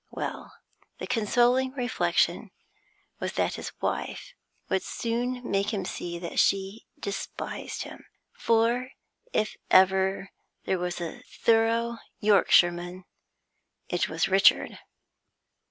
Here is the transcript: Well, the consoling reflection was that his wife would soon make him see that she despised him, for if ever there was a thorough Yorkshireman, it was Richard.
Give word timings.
Well, 0.09 0.55
the 0.97 1.05
consoling 1.05 1.73
reflection 1.73 2.49
was 3.19 3.33
that 3.33 3.53
his 3.53 3.71
wife 3.81 4.33
would 4.67 4.81
soon 4.81 5.47
make 5.47 5.71
him 5.71 5.85
see 5.85 6.17
that 6.17 6.39
she 6.39 6.87
despised 6.99 7.83
him, 7.83 8.05
for 8.33 8.89
if 9.31 9.55
ever 9.69 10.31
there 10.65 10.79
was 10.79 10.99
a 10.99 11.21
thorough 11.43 11.99
Yorkshireman, 12.19 13.03
it 13.89 14.09
was 14.09 14.27
Richard. 14.27 14.79